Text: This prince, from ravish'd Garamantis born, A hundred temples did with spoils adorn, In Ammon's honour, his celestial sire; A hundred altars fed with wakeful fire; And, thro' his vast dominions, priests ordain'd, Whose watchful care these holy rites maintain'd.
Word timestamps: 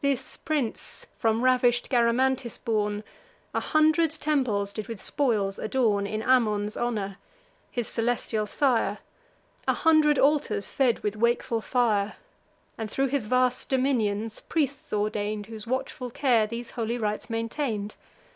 This 0.00 0.36
prince, 0.36 1.06
from 1.16 1.44
ravish'd 1.44 1.90
Garamantis 1.90 2.58
born, 2.58 3.04
A 3.54 3.60
hundred 3.60 4.10
temples 4.10 4.72
did 4.72 4.88
with 4.88 5.00
spoils 5.00 5.60
adorn, 5.60 6.08
In 6.08 6.22
Ammon's 6.24 6.76
honour, 6.76 7.18
his 7.70 7.86
celestial 7.86 8.48
sire; 8.48 8.98
A 9.68 9.74
hundred 9.74 10.18
altars 10.18 10.68
fed 10.68 11.04
with 11.04 11.14
wakeful 11.14 11.60
fire; 11.60 12.16
And, 12.76 12.90
thro' 12.90 13.06
his 13.06 13.26
vast 13.26 13.68
dominions, 13.68 14.40
priests 14.40 14.92
ordain'd, 14.92 15.46
Whose 15.46 15.68
watchful 15.68 16.10
care 16.10 16.48
these 16.48 16.70
holy 16.70 16.98
rites 16.98 17.30
maintain'd. 17.30 17.94